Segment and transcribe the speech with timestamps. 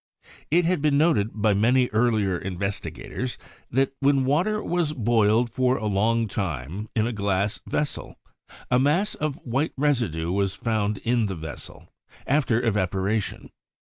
[0.49, 3.37] It had been noted by many earlier investigators,
[3.69, 8.15] that when water was boiled for a long time in a glass vessel,
[8.71, 11.87] a mass of white residue was found in the vessel
[12.25, 13.51] after evapo ration.